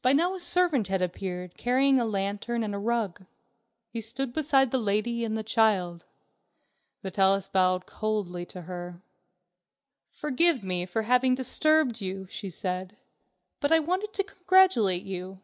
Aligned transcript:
By 0.00 0.14
now 0.14 0.34
a 0.34 0.40
servant 0.40 0.88
had 0.88 1.02
appeared, 1.02 1.58
carrying 1.58 2.00
a 2.00 2.06
lantern 2.06 2.62
and 2.62 2.74
a 2.74 2.78
rug. 2.78 3.26
He 3.90 4.00
stood 4.00 4.32
beside 4.32 4.70
the 4.70 4.78
lady 4.78 5.26
and 5.26 5.36
the 5.36 5.42
child. 5.42 6.06
Vitalis 7.02 7.48
bowed 7.48 7.84
coldly 7.84 8.46
to 8.46 8.62
her. 8.62 9.02
"Forgive 10.10 10.62
me 10.62 10.86
for 10.86 11.02
having 11.02 11.34
disturbed 11.34 12.00
you," 12.00 12.26
she 12.30 12.48
said, 12.48 12.96
"but 13.60 13.70
I 13.70 13.78
wanted 13.78 14.14
to 14.14 14.24
congratulate 14.24 15.02
you." 15.04 15.42